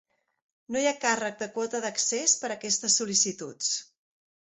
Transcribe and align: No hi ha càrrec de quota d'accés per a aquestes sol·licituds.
No 0.75 0.79
hi 0.79 0.87
ha 0.91 1.01
càrrec 1.03 1.37
de 1.41 1.47
quota 1.57 1.81
d'accés 1.83 2.33
per 2.45 2.49
a 2.51 2.55
aquestes 2.57 2.95
sol·licituds. 3.03 3.69